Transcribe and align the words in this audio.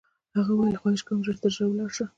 هغې 0.35 0.53
وویل: 0.55 0.77
خواهش 0.81 1.01
کوم، 1.07 1.19
ژر 1.25 1.35
تر 1.41 1.49
ژره 1.55 1.67
ولاړ 1.69 1.89
شه. 1.97 2.05